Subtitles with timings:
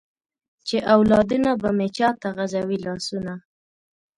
[0.67, 3.33] چې اولادونه به مې چاته غزوي لاسونه؟